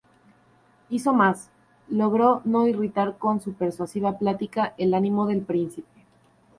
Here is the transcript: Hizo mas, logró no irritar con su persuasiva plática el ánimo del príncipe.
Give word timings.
Hizo 0.89 1.13
mas, 1.13 1.51
logró 1.87 2.41
no 2.43 2.65
irritar 2.65 3.19
con 3.19 3.39
su 3.39 3.53
persuasiva 3.53 4.17
plática 4.17 4.73
el 4.79 4.95
ánimo 4.95 5.27
del 5.27 5.43
príncipe. 5.43 6.01